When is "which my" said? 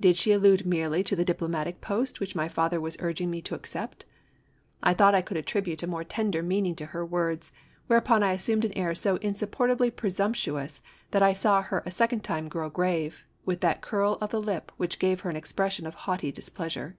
2.20-2.46